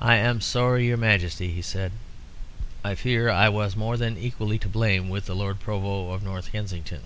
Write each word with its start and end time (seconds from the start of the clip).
"I 0.00 0.16
am 0.16 0.40
sorry, 0.40 0.86
your 0.86 0.96
Majesty," 0.96 1.52
he 1.52 1.60
said; 1.60 1.92
"I 2.82 2.94
fear 2.94 3.28
I 3.28 3.50
was 3.50 3.76
more 3.76 3.98
than 3.98 4.16
equally 4.16 4.58
to 4.60 4.70
blame 4.70 5.10
with 5.10 5.26
the 5.26 5.36
Lord 5.36 5.60
Provost 5.60 6.14
of 6.16 6.22
North 6.22 6.50
Kensington. 6.52 7.02